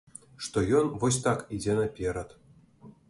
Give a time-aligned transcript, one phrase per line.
[0.45, 2.35] Што ён вось так ідзе наперад.